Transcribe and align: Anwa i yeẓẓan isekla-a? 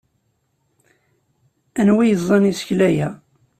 Anwa 1.79 2.01
i 2.03 2.07
yeẓẓan 2.09 2.49
isekla-a? 2.51 3.07